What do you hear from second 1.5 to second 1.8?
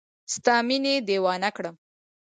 کړم